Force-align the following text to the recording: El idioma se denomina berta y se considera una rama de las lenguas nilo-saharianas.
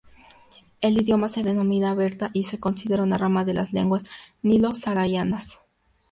El 0.81 0.99
idioma 0.99 1.27
se 1.27 1.43
denomina 1.43 1.93
berta 1.93 2.31
y 2.33 2.45
se 2.45 2.59
considera 2.59 3.03
una 3.03 3.19
rama 3.19 3.45
de 3.45 3.53
las 3.53 3.71
lenguas 3.71 4.01
nilo-saharianas. 4.41 5.59